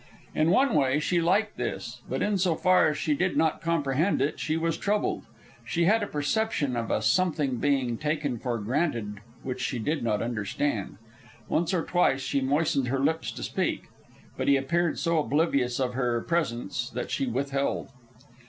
In 0.33 0.49
one 0.49 0.73
way, 0.73 0.99
she 0.99 1.21
liked 1.21 1.57
this; 1.57 2.01
but 2.09 2.23
in 2.23 2.39
so 2.39 2.55
far 2.55 2.87
as 2.87 2.97
she 2.97 3.13
did 3.13 3.37
not 3.37 3.61
comprehend 3.61 4.19
it, 4.19 4.39
she 4.39 4.57
was 4.57 4.75
troubled. 4.75 5.25
She 5.63 5.83
had 5.85 6.01
a 6.01 6.07
perception 6.07 6.75
of 6.75 6.89
a 6.89 7.03
something 7.03 7.57
being 7.57 7.99
taken 7.99 8.39
for 8.39 8.57
granted 8.57 9.19
which 9.43 9.61
she 9.61 9.77
did 9.77 10.03
not 10.03 10.23
understand. 10.23 10.97
Once 11.47 11.71
or 11.71 11.83
twice 11.85 12.21
she 12.21 12.41
moistened 12.41 12.87
her 12.87 12.99
lips 12.99 13.31
to 13.33 13.43
speak, 13.43 13.89
but 14.37 14.47
he 14.47 14.57
appeared 14.57 14.97
so 14.97 15.19
oblivious 15.19 15.79
of 15.79 15.93
her 15.93 16.19
presence 16.21 16.89
that 16.89 17.11
she 17.11 17.27
withheld. 17.27 17.91